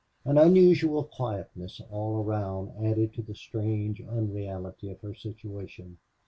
An 0.25 0.35
unusual 0.39 1.03
quietness 1.03 1.79
all 1.91 2.23
around 2.23 2.71
added 2.83 3.13
to 3.13 3.21
the 3.21 3.35
strange 3.35 4.01
unreality 4.01 4.89
of 4.89 4.99
her 5.01 5.13
situation. 5.13 5.99